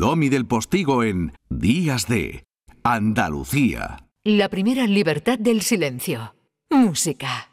[0.00, 2.46] Domi del Postigo en Días de
[2.82, 3.98] Andalucía.
[4.24, 6.34] La primera libertad del silencio.
[6.70, 7.50] Música.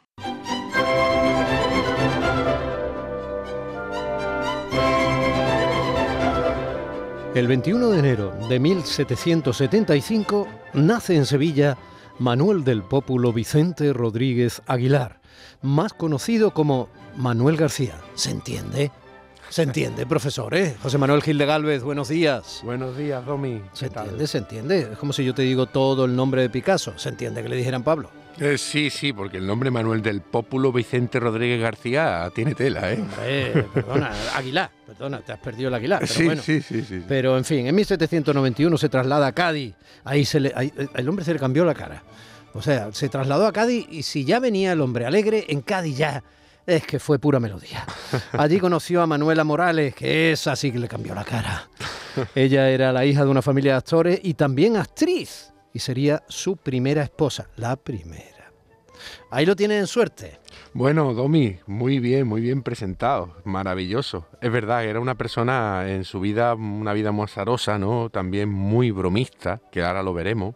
[7.34, 11.76] El 21 de enero de 1775 nace en Sevilla
[12.18, 15.20] Manuel del Pópulo Vicente Rodríguez Aguilar,
[15.60, 18.00] más conocido como Manuel García.
[18.14, 18.90] ¿Se entiende?
[19.50, 20.76] Se entiende, profesor, ¿eh?
[20.82, 22.60] José Manuel Gil de Galvez, buenos días.
[22.64, 23.62] Buenos días, Domi.
[23.72, 24.26] ¿Se entiende?
[24.26, 24.88] ¿Se entiende?
[24.92, 26.92] Es como si yo te digo todo el nombre de Picasso.
[26.98, 28.10] ¿Se entiende que le dijeran Pablo?
[28.38, 33.64] Eh, sí, sí, porque el nombre Manuel del Pópulo Vicente Rodríguez García tiene tela, ¿eh?
[33.72, 36.00] Perdona, Aguilar, perdona, te has perdido el Aguilar.
[36.00, 36.42] Pero sí, bueno.
[36.42, 37.02] sí, sí, sí.
[37.08, 39.74] Pero en fin, en 1791 se traslada a Cádiz.
[40.04, 42.04] Ahí se le, ahí- el hombre se le cambió la cara.
[42.52, 45.96] O sea, se trasladó a Cádiz y si ya venía el hombre alegre, en Cádiz
[45.96, 46.22] ya
[46.68, 47.86] es que fue pura melodía.
[48.32, 51.68] Allí conoció a Manuela Morales, que esa sí que le cambió la cara.
[52.34, 55.52] Ella era la hija de una familia de actores y también actriz.
[55.72, 58.52] Y sería su primera esposa, la primera.
[59.30, 60.40] Ahí lo tienen en suerte.
[60.74, 64.26] Bueno, Domi, muy bien, muy bien presentado, maravilloso.
[64.40, 68.10] Es verdad, era una persona en su vida, una vida muy azarosa, ¿no?
[68.10, 70.54] También muy bromista, que ahora lo veremos.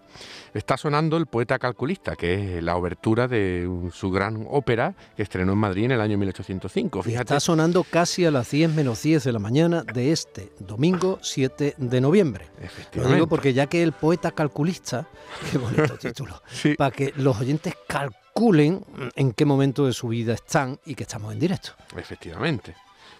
[0.54, 5.52] Está sonando el poeta calculista, que es la obertura de su gran ópera que estrenó
[5.54, 7.02] en Madrid en el año 1805.
[7.02, 11.18] Fíjate, Está sonando casi a las 10 menos 10 de la mañana de este domingo
[11.22, 12.46] 7 de noviembre.
[12.94, 15.08] Lo digo porque ya que el poeta calculista,
[15.50, 16.74] qué bonito título, Sí.
[16.74, 18.84] para que los oyentes calculen
[19.16, 21.72] en qué momento de su vida están y que estamos en directo.
[21.96, 22.74] Efectivamente.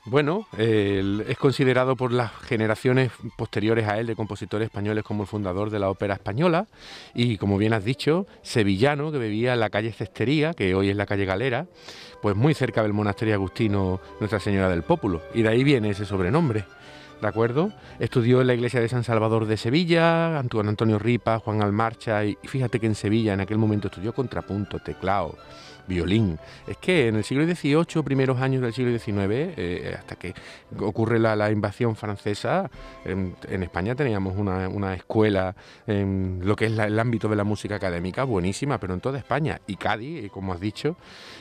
[0.05, 5.70] Bueno, es considerado por las generaciones posteriores a él de compositores españoles como el fundador
[5.70, 6.67] de la ópera española
[7.14, 10.97] y, como bien has dicho, sevillano que vivía en la calle Cestería, que hoy es
[10.97, 11.69] la calle Galera,
[12.20, 15.23] pues muy cerca del monasterio agustino Nuestra Señora del Pópulo.
[15.34, 16.64] Y de ahí viene ese sobrenombre.
[17.23, 17.70] ¿De acuerdo?
[18.01, 22.37] Estudió en la iglesia de San Salvador de Sevilla, Antonio Antonio Ripa, Juan Almarcha, y
[22.42, 25.39] fíjate que en Sevilla en aquel momento estudió contrapunto, teclado,
[25.87, 26.37] violín.
[26.67, 30.35] Es que en el siglo XVIII, primeros años del siglo XIX, eh, hasta que
[30.80, 32.69] ocurre la, invasión francesa,
[33.05, 35.55] en, España teníamos una, escuela
[35.86, 39.61] en lo que es el ámbito de la música académica buenísima, pero en toda España.
[39.69, 40.96] Y Cádiz, como has dicho,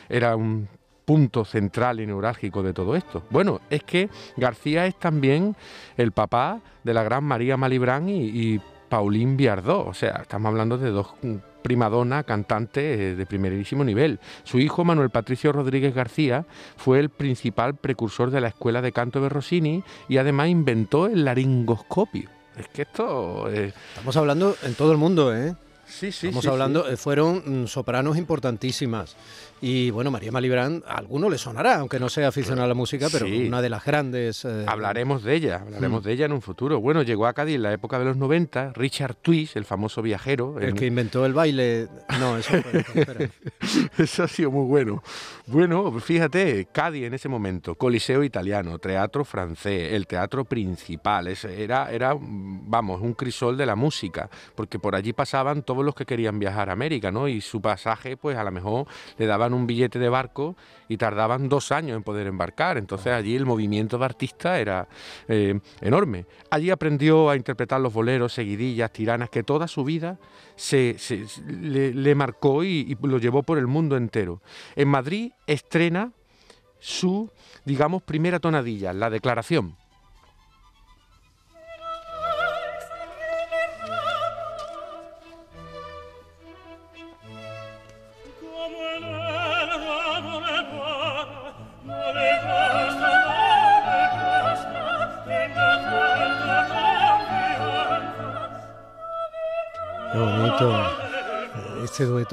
[0.10, 0.70] era un
[1.06, 3.24] punto central y neurálgico de todo esto.
[3.30, 5.56] Bueno, es que García es también
[5.98, 9.86] el papá de la gran María Malibrán y, y Paulín Viardó.
[9.86, 14.20] O sea, estamos hablando de dos mm, primadona cantantes eh, de primerísimo nivel.
[14.44, 16.46] Su hijo Manuel Patricio Rodríguez García
[16.78, 21.24] fue el principal precursor de la escuela de canto de Rossini y además inventó el
[21.26, 22.30] laringoscopio.
[22.58, 23.50] Es que esto...
[23.50, 25.56] eh, Estamos hablando en todo el mundo, ¿eh?
[25.92, 29.16] Sí, sí, Estamos sí, hablando, eh, fueron mm, sopranos importantísimas.
[29.64, 33.10] Y bueno, María Malibrán, a alguno le sonará, aunque no sea aficionada a la música,
[33.12, 33.46] pero Sí.
[33.48, 34.44] una de las grandes.
[34.44, 36.06] eh, Hablaremos de ella, hablaremos Mm.
[36.06, 36.80] de ella en un futuro.
[36.82, 40.58] Bueno, llegó a Cádiz en la época de los 90, Richard Twiss, el famoso viajero.
[40.60, 41.88] El en- que inventó el baile.
[42.20, 42.84] No, eso fue.
[43.98, 45.04] Eso ha sido muy bueno.
[45.46, 52.16] Bueno, fíjate, Cádiz en ese momento, Coliseo Italiano, teatro francés, el teatro principal, era, era,
[52.20, 56.70] vamos, un crisol de la música, porque por allí pasaban todos los que querían viajar
[56.70, 57.28] a América, ¿no?
[57.28, 58.86] Y su pasaje, pues a lo mejor
[59.18, 60.56] le daban un billete de barco
[60.88, 62.78] y tardaban dos años en poder embarcar.
[62.78, 64.88] Entonces allí el movimiento de artistas era
[65.28, 66.26] eh, enorme.
[66.50, 70.18] Allí aprendió a interpretar los boleros, seguidillas, tiranas, que toda su vida
[70.56, 74.42] se, se- le, le marcó y, y lo llevó por el mundo entero.
[74.76, 76.12] En Madrid estrena
[76.80, 77.30] su,
[77.66, 79.78] digamos, primera tonadilla, la declaración.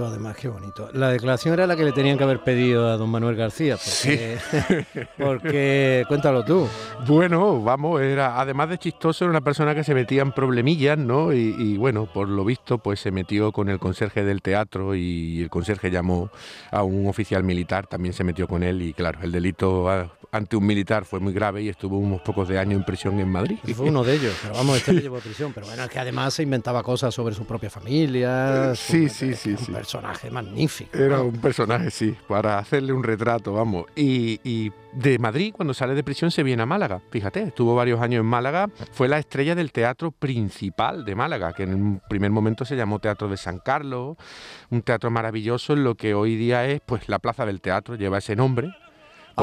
[0.06, 0.88] Además, qué bonito.
[0.92, 3.76] La declaración era la que le tenían que haber pedido a don Manuel García.
[3.76, 4.38] Porque,
[5.19, 6.69] porque cuéntalo tú.
[7.06, 11.33] Bueno, vamos, era, además de chistoso, era una persona que se metía en problemillas, ¿no?
[11.33, 15.42] Y, y, bueno, por lo visto, pues se metió con el conserje del teatro y
[15.42, 16.30] el conserje llamó
[16.71, 19.89] a un oficial militar, también se metió con él y claro, el delito
[20.30, 23.30] ante un militar fue muy grave y estuvo unos pocos de años en prisión en
[23.30, 23.59] Madrid.
[23.66, 24.34] Y fue uno de ellos.
[24.42, 25.53] Pero vamos, este le llevó a prisión.
[25.54, 28.75] Pero bueno, es que además se inventaba cosas sobre su propia familia.
[28.75, 29.72] su- Sí, sí, sí, Un sí.
[29.72, 30.97] personaje magnífico.
[30.98, 31.25] Era ¿no?
[31.25, 33.86] un personaje, sí, para hacerle un retrato, vamos.
[33.97, 37.01] Y, y de Madrid, cuando sale de prisión, se viene a Málaga.
[37.10, 38.69] Fíjate, estuvo varios años en Málaga.
[38.92, 42.98] Fue la estrella del teatro principal de Málaga, que en un primer momento se llamó
[42.98, 44.16] Teatro de San Carlos.
[44.71, 48.19] Un teatro maravilloso en lo que hoy día es, pues, la Plaza del Teatro, lleva
[48.19, 48.71] ese nombre.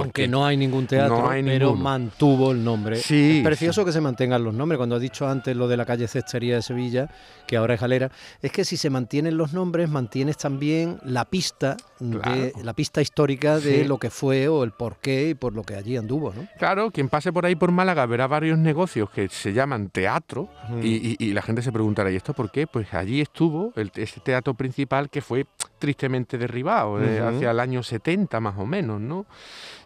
[0.01, 1.83] Aunque no hay ningún teatro, no hay pero ninguno.
[1.83, 2.97] mantuvo el nombre.
[2.97, 4.77] Sí, es precioso que se mantengan los nombres.
[4.77, 7.09] Cuando has dicho antes lo de la calle Cestería de Sevilla,
[7.47, 8.11] que ahora es Galera,
[8.41, 13.55] es que si se mantienen los nombres, mantienes también la pista de la pista histórica
[13.59, 13.83] de Sí.
[13.85, 16.47] lo que fue o el porqué y por lo que allí anduvo, ¿no?
[16.57, 20.49] Claro, quien pase por ahí por Málaga verá varios negocios que se llaman teatro
[20.81, 22.67] y, y- y la gente se preguntará, ¿y esto por qué?
[22.67, 25.45] Pues allí estuvo el, ese teatro principal que fue
[25.79, 29.25] tristemente derribado eh, hacia el año 70 más o menos, ¿no?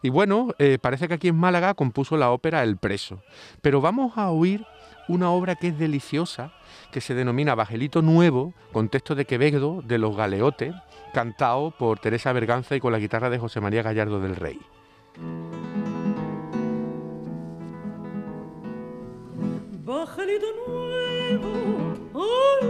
[0.02, 3.22] Y bueno, eh, parece que aquí en Málaga compuso la ópera El Preso.
[3.62, 4.66] Pero vamos a oír
[5.08, 6.54] una obra que es deliciosa,
[6.92, 10.74] que se denomina Bajelito Nuevo, con texto de Quevedo, de Los Galeotes,
[11.14, 14.60] cantado por Teresa Berganza y con la guitarra de José María Gallardo del Rey.
[19.84, 21.94] Bajelito nuevo,
[22.62, 22.70] ay,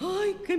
[0.00, 0.58] ay, que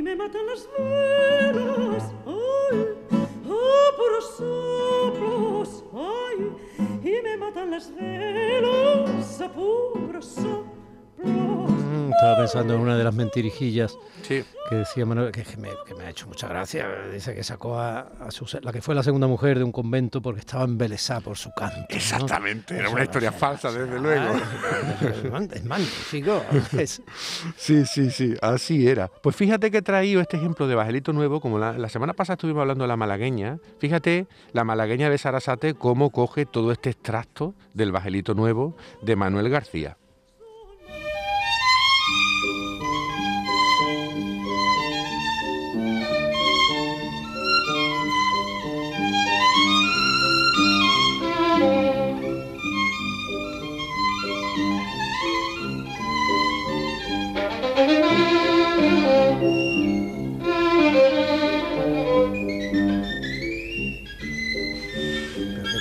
[0.00, 2.04] y me matan las velas.
[2.24, 2.88] Ay,
[3.46, 5.84] oh, puros soplos.
[5.92, 6.38] Ay,
[7.04, 9.40] y me matan las velas.
[9.42, 10.59] A puros soplos.
[12.10, 14.44] Estaba pensando en una de las mentirijillas Sí.
[14.68, 16.86] que decía Manuel, que, que me, que me ha hecho mucha gracia.
[17.12, 20.20] Dice que sacó a, a su, la que fue la segunda mujer de un convento
[20.20, 21.76] porque estaba embelesada por su canto.
[21.78, 21.86] ¿no?
[21.88, 24.34] Exactamente, era una historia falsa, desde luego.
[25.52, 26.42] Es magnífico.
[27.56, 29.08] Sí, sí, sí, así era.
[29.08, 32.34] Pues fíjate que he traído este ejemplo de Bajelito Nuevo, como la, la semana pasada
[32.34, 33.58] estuvimos hablando de la malagueña.
[33.78, 39.48] Fíjate, la malagueña de Sarasate, cómo coge todo este extracto del Bajelito Nuevo de Manuel
[39.48, 39.96] García.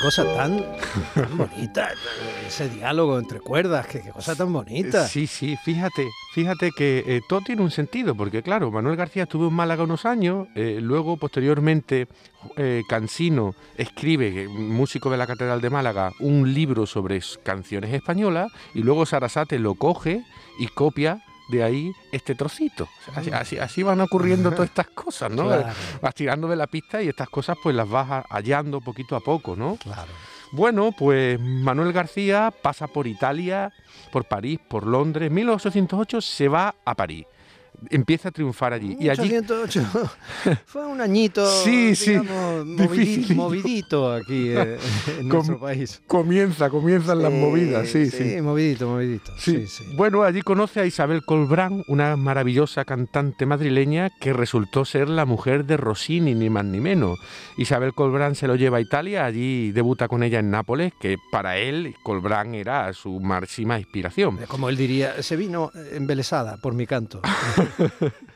[0.09, 0.65] Cosa tan,
[1.38, 1.89] bonita.
[2.47, 5.07] Ese diálogo entre cuerdas, qué, cosa tan bonita.
[5.07, 9.50] Sí, sí, fíjate, fíjate que eh, todo tiene un sentido, porque claro, Manuel García estuvo
[9.50, 12.07] en Málaga unos años, eh, luego posteriormente
[12.57, 18.81] eh, Cansino escribe, músico de la Catedral de Málaga, un libro sobre canciones españolas, y
[18.81, 20.23] luego Sarasate lo coge
[20.57, 22.84] y copia de ahí este trocito.
[22.84, 25.48] O sea, Así, así- así van ocurriendo todas estas cosas, ¿no?
[25.48, 25.68] Claro.
[26.01, 29.56] Vas tirando de la pista y estas cosas pues las vas hallando poquito a poco,
[29.56, 29.75] ¿no?
[29.78, 30.12] Claro.
[30.51, 33.72] Bueno, pues Manuel García pasa por Italia,
[34.12, 35.28] por París, por Londres.
[35.28, 37.25] En 1808 se va a París.
[37.89, 38.97] Empieza a triunfar allí.
[38.99, 39.85] Y allí 808
[40.65, 43.35] fue un añito Sí, sí, digamos, movidi- dificilillo.
[43.35, 44.77] movidito aquí eh,
[45.19, 46.01] en Com- nuestro país.
[46.07, 48.41] comienza, comienzan las movidas, sí, sí.
[48.41, 49.31] movidito, movidito.
[49.37, 49.65] Sí.
[49.65, 49.83] Sí, sí.
[49.95, 55.65] Bueno, allí conoce a Isabel Colbrán, una maravillosa cantante madrileña que resultó ser la mujer
[55.65, 57.17] de Rossini, ni más ni menos.
[57.57, 61.57] Isabel Colbrán se lo lleva a Italia, allí debuta con ella en Nápoles, que para
[61.57, 64.37] él Colbrán era su máxima inspiración.
[64.47, 67.21] Como él diría, se vino embelesada por mi canto.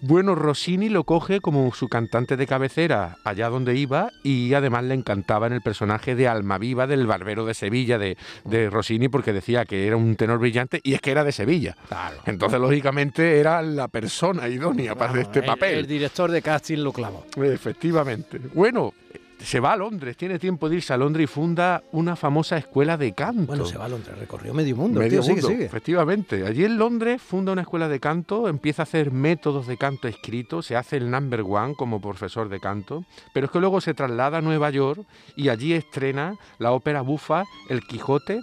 [0.00, 4.94] Bueno, Rossini lo coge como su cantante de cabecera allá donde iba y además le
[4.94, 9.64] encantaba en el personaje de Almaviva del Barbero de Sevilla de, de Rossini porque decía
[9.64, 11.76] que era un tenor brillante y es que era de Sevilla.
[11.88, 12.16] Claro.
[12.26, 15.78] Entonces, lógicamente, era la persona idónea para este el, papel.
[15.78, 17.26] El director de casting lo clavó.
[17.36, 18.40] Efectivamente.
[18.54, 18.94] Bueno,
[19.44, 22.96] se va a Londres, tiene tiempo de irse a Londres y funda una famosa escuela
[22.96, 23.46] de canto.
[23.46, 25.00] Bueno, se va a Londres, recorrió medio mundo.
[25.00, 25.66] Medio tío, mundo, sigue, sigue.
[25.66, 26.46] efectivamente.
[26.46, 30.62] Allí en Londres funda una escuela de canto, empieza a hacer métodos de canto escrito,
[30.62, 34.38] se hace el number one como profesor de canto, pero es que luego se traslada
[34.38, 35.04] a Nueva York
[35.36, 38.40] y allí estrena la ópera bufa El Quijote,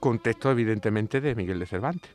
[0.00, 2.10] con texto evidentemente de Miguel de Cervantes.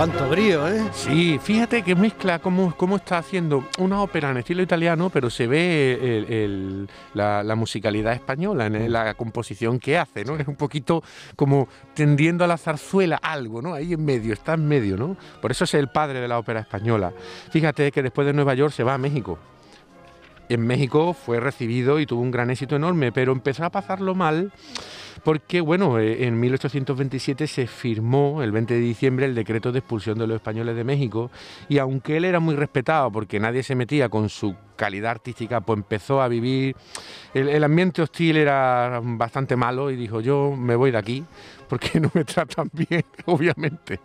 [0.00, 0.82] Cuánto brío, ¿eh?
[0.94, 5.46] Sí, fíjate que mezcla cómo, cómo está haciendo una ópera en estilo italiano, pero se
[5.46, 10.36] ve el- el- la, la musicalidad española en el- la composición que hace, ¿no?
[10.36, 11.02] Es un poquito
[11.36, 13.74] como tendiendo a la zarzuela, algo, ¿no?
[13.74, 15.18] Ahí en medio, está en medio, ¿no?
[15.42, 17.12] Por eso es el padre de la ópera española.
[17.50, 19.38] Fíjate que después de Nueva York se va a México.
[20.48, 24.50] En México fue recibido y tuvo un gran éxito enorme, pero empezó a pasarlo mal
[25.24, 30.18] porque, bueno, eh, en 1827 se firmó, el 20 de diciembre, el decreto de expulsión
[30.18, 31.30] de los españoles de México,
[31.68, 35.78] y aunque él era muy respetado porque nadie se metía con su calidad artística, pues
[35.78, 36.74] empezó a vivir,
[37.34, 41.24] el, el ambiente hostil era bastante malo y dijo, yo me voy de aquí
[41.70, 44.00] porque no me tratan bien, obviamente.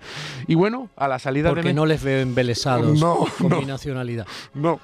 [0.47, 3.59] Y bueno, a la salida Porque de no les veo embelesados No, con no.
[3.59, 4.25] mi nacionalidad.
[4.53, 4.79] No.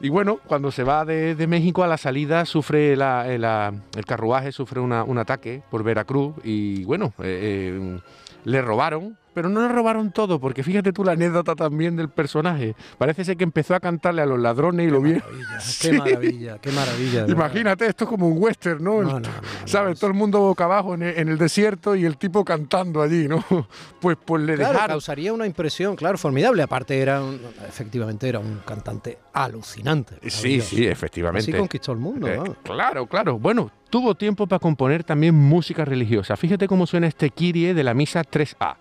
[0.00, 3.74] Y bueno, cuando se va de, de México a la salida sufre la- eh, la-
[3.96, 8.00] el carruaje, sufre una- un ataque por Veracruz y bueno, eh, eh,
[8.44, 12.74] le robaron, pero no le robaron todo, porque fíjate tú la anécdota también del personaje.
[12.98, 15.22] Parece ser que empezó a cantarle a los ladrones y lo vieron.
[15.22, 15.90] Maravilla, Sí.
[15.90, 17.26] Qué maravilla, qué maravilla.
[17.28, 18.90] Imagínate, esto es como un western, ¿no?
[18.94, 19.94] No, El- no, no, no, ¿Sabes?
[19.94, 23.02] es- Todo el mundo boca abajo en el, en el desierto y el tipo cantando
[23.02, 23.44] allí, ¿no?
[24.00, 24.94] Pues, pues le Claro, dejaron.
[24.94, 26.62] causaría una impresión, claro, formidable.
[26.62, 30.16] Aparte, era un- efectivamente era un cantante alucinante.
[30.30, 31.50] Sí, sí, efectivamente.
[31.50, 32.26] Así conquistó el mundo.
[32.26, 33.38] Eh, claro, claro.
[33.38, 36.36] Bueno, tuvo tiempo para componer también música religiosa.
[36.36, 38.76] Fíjate cómo suena este Kyrie de la misa 3A.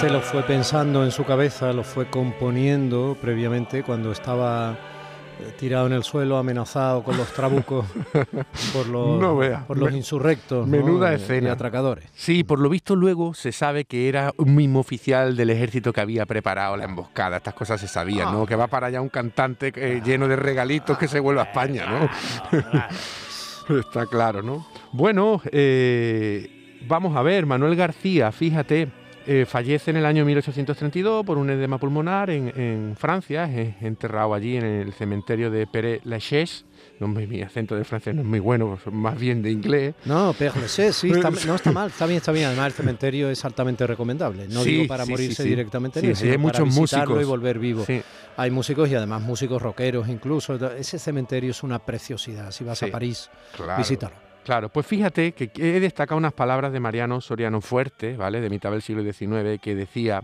[0.00, 4.78] Este lo fue pensando en su cabeza, lo fue componiendo previamente cuando estaba
[5.58, 7.86] tirado en el suelo, amenazado con los trabucos
[8.72, 11.48] por los, No veas, por los me- insurrectos menuda y- escena.
[11.48, 12.06] y atracadores.
[12.14, 16.00] Sí, por lo visto luego se sabe que era un mismo oficial del ejército que
[16.00, 17.38] había preparado la emboscada.
[17.38, 18.46] Estas cosas se sabían, ¿no?
[18.46, 21.86] Que va para allá un cantante eh, lleno de regalitos que se vuelve a España,
[21.86, 23.78] ¿no?
[23.80, 24.66] Está claro, ¿no?
[24.92, 28.88] Bueno, eh, vamos a ver, Manuel García, fíjate,
[29.26, 34.34] eh, fallece en el año 1832 por un edema pulmonar en, en Francia, es enterrado
[34.34, 36.64] allí en el cementerio de Père Lachaise.
[36.98, 39.94] No, mi, acento de francés no es muy bueno, más bien de inglés.
[40.04, 42.46] No, Père Lachaise, sí, está- no está mal, está bien, está bien.
[42.46, 44.48] Además, el cementerio es altamente recomendable.
[44.48, 47.14] No Sí, digo para sí, morirse sí, directamente, ni, sí, sino hay para muchos visitarlo
[47.16, 47.22] músicos.
[47.22, 47.84] y volver vivo.
[48.36, 50.54] Hay músicos y además músicos rockeros incluso.
[50.76, 52.50] Ese cementerio es una preciosidad.
[52.50, 53.76] Si vas a París, Claro.
[53.78, 54.29] visítalo.
[54.44, 58.40] Claro, pues fíjate que he destacado unas palabras de Mariano Soriano Fuerte, ¿vale?
[58.40, 60.22] De mitad del siglo XIX, que decía,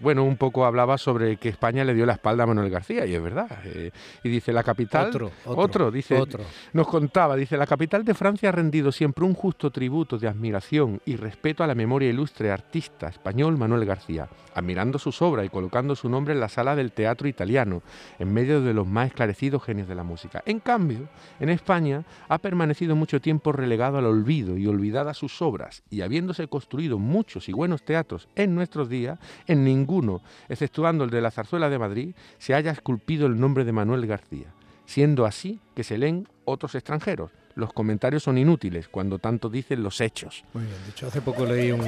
[0.00, 3.14] bueno, un poco hablaba sobre que España le dio la espalda a Manuel García, y
[3.14, 3.48] es verdad.
[3.64, 3.90] eh,
[4.22, 5.08] y dice, la capital...
[5.08, 6.44] Otro, otro, dice, otro.
[6.72, 11.00] nos contaba, dice, la capital de Francia ha rendido siempre un justo tributo de admiración
[11.04, 15.96] y respeto a la memoria ilustre artista español Manuel García, admirando sus obras y colocando
[15.96, 17.82] su nombre en la sala del teatro italiano,
[18.18, 20.42] en medio de los más esclarecidos genios de la música.
[20.46, 21.08] En cambio,
[21.40, 26.48] en España ha permanecido mucho tiempo relegado al olvido y olvidadas sus obras, y habiéndose
[26.48, 31.70] construido muchos y buenos teatros en nuestros días, en ninguno, exceptuando el de la Zarzuela
[31.70, 34.52] de Madrid, se haya esculpido el nombre de Manuel García
[34.86, 37.30] siendo así que se leen otros extranjeros.
[37.54, 40.44] Los comentarios son inútiles cuando tanto dicen los hechos.
[40.54, 41.06] Muy bien dicho.
[41.06, 41.82] Hace poco leí un,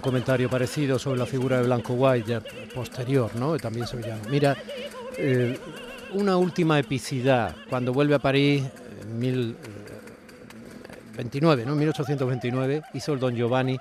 [0.00, 2.42] comentario parecido sobre la figura de Blanco White, ya
[2.74, 3.56] posterior, ¿no?
[3.56, 4.22] También sevillano.
[4.30, 4.56] Mira,
[5.18, 5.58] eh,
[6.12, 7.54] una última epicidad.
[7.68, 8.64] Cuando vuelve a París,
[9.02, 9.54] en eh,
[11.16, 11.74] 29, ¿no?
[11.74, 13.76] 1829, hizo el Don Giovanni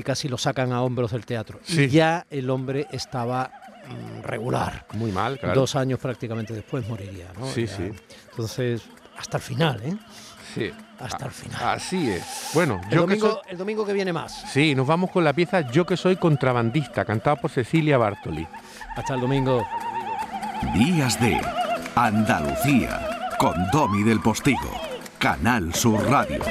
[0.00, 1.60] y casi lo sacan a hombros del teatro.
[1.62, 1.82] Sí.
[1.82, 3.50] Y ya el hombre estaba
[3.86, 4.86] mm, regular.
[4.94, 5.60] Muy mal, claro.
[5.60, 7.46] Dos años prácticamente después moriría, ¿no?
[7.46, 7.76] Sí, Ya.
[7.76, 7.90] sí.
[8.30, 8.82] Entonces,
[9.18, 9.96] hasta el final, ¿eh?
[10.54, 10.70] Sí.
[10.98, 11.60] Hasta el final.
[11.76, 12.50] Así es.
[12.54, 13.38] Bueno, El yo que domingo, soy...
[13.52, 14.44] el domingo que viene más.
[14.52, 18.46] Sí, nos vamos con la pieza Yo que soy contrabandista, cantada por Cecilia Bartoli.
[18.96, 19.64] Hasta el domingo.
[20.74, 21.40] Días de
[21.94, 23.00] Andalucía
[23.38, 24.70] con Domi del Postigo,
[25.18, 26.42] Canal Sur Radio.